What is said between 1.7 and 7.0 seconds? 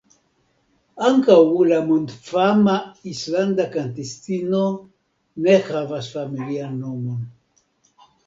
la mondfama islanda kantistino ne havas familian